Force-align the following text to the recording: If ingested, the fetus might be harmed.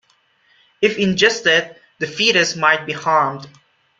If 0.81 0.97
ingested, 0.97 1.75
the 1.99 2.07
fetus 2.07 2.55
might 2.55 2.87
be 2.87 2.93
harmed. 2.93 3.47